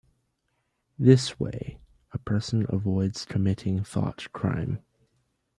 This 0.97 1.39
way, 1.39 1.77
a 2.11 2.17
person 2.17 2.65
avoids 2.69 3.23
committing 3.23 3.81
thoughtcrime. 3.81 4.79